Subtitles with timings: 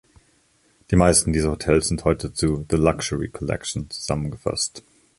[0.89, 4.81] Die meisten dieser Hotels sind heute zu "The Luxury Collection" zusammengefasst.